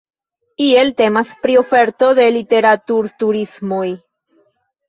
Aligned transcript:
Iel 0.67 0.89
temas 1.01 1.33
pri 1.43 1.59
oferto 1.61 2.09
de 2.21 2.27
literaturturismo. 2.39 3.83